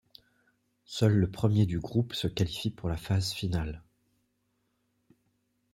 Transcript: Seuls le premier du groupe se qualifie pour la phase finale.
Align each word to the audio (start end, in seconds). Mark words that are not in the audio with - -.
Seuls 0.85 1.13
le 1.15 1.29
premier 1.29 1.67
du 1.67 1.79
groupe 1.79 2.15
se 2.15 2.27
qualifie 2.27 2.71
pour 2.71 2.89
la 2.89 2.97
phase 2.97 3.33
finale. 3.33 3.83